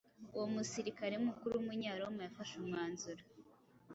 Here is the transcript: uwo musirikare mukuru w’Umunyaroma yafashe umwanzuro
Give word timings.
uwo 0.35 0.45
musirikare 0.53 1.15
mukuru 1.25 1.51
w’Umunyaroma 1.55 2.19
yafashe 2.23 2.53
umwanzuro 2.57 3.23